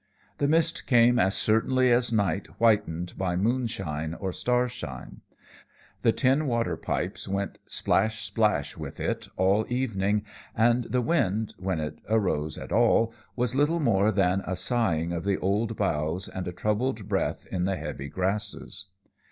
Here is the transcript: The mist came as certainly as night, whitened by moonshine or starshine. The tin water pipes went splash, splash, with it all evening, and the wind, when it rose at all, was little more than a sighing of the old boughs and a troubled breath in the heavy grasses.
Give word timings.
The 0.39 0.47
mist 0.47 0.87
came 0.87 1.19
as 1.19 1.35
certainly 1.35 1.91
as 1.91 2.11
night, 2.11 2.47
whitened 2.57 3.13
by 3.19 3.35
moonshine 3.35 4.15
or 4.15 4.33
starshine. 4.33 5.21
The 6.01 6.11
tin 6.11 6.47
water 6.47 6.75
pipes 6.75 7.27
went 7.27 7.59
splash, 7.67 8.25
splash, 8.25 8.75
with 8.75 8.99
it 8.99 9.27
all 9.37 9.63
evening, 9.69 10.25
and 10.55 10.85
the 10.85 11.03
wind, 11.03 11.53
when 11.59 11.79
it 11.79 11.99
rose 12.09 12.57
at 12.57 12.71
all, 12.71 13.13
was 13.35 13.53
little 13.53 13.79
more 13.79 14.11
than 14.11 14.41
a 14.47 14.55
sighing 14.55 15.13
of 15.13 15.23
the 15.23 15.37
old 15.37 15.77
boughs 15.77 16.27
and 16.27 16.47
a 16.47 16.51
troubled 16.51 17.07
breath 17.07 17.45
in 17.51 17.65
the 17.65 17.75
heavy 17.75 18.09
grasses. 18.09 18.87